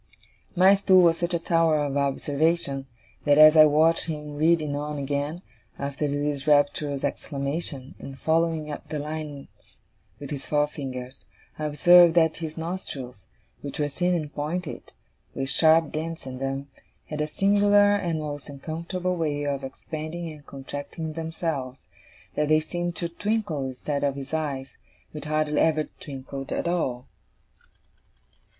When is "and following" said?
7.99-8.71